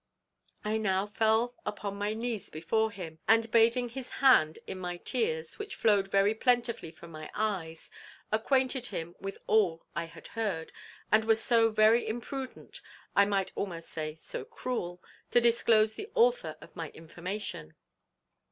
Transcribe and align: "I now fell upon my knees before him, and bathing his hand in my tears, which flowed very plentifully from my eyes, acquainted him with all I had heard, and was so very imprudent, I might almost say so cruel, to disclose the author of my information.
"I 0.65 0.77
now 0.77 1.05
fell 1.05 1.53
upon 1.63 1.95
my 1.95 2.15
knees 2.15 2.49
before 2.49 2.89
him, 2.89 3.19
and 3.27 3.51
bathing 3.51 3.89
his 3.89 4.09
hand 4.13 4.57
in 4.65 4.79
my 4.79 4.97
tears, 4.97 5.59
which 5.59 5.75
flowed 5.75 6.07
very 6.09 6.33
plentifully 6.33 6.89
from 6.89 7.11
my 7.11 7.29
eyes, 7.35 7.91
acquainted 8.31 8.87
him 8.87 9.13
with 9.19 9.37
all 9.45 9.85
I 9.95 10.05
had 10.05 10.25
heard, 10.29 10.71
and 11.11 11.23
was 11.23 11.39
so 11.39 11.69
very 11.69 12.07
imprudent, 12.07 12.81
I 13.15 13.25
might 13.25 13.51
almost 13.53 13.89
say 13.89 14.15
so 14.15 14.43
cruel, 14.43 15.03
to 15.29 15.39
disclose 15.39 15.93
the 15.93 16.09
author 16.15 16.57
of 16.61 16.75
my 16.75 16.89
information. 16.95 17.75